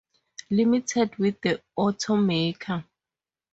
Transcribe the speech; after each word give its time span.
Limited 0.49 1.15
with 1.17 1.39
the 1.41 1.61
automaker. 1.77 2.83